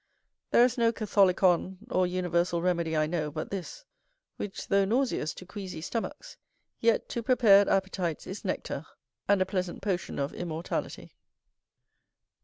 [0.49, 3.85] There is no catholicon or universal remedy I know, but this,
[4.37, 6.37] which though nauseous to queasy stomachs,
[6.79, 8.83] yet to prepared appetites is nectar,
[9.27, 11.13] and a pleasant potion of immortality.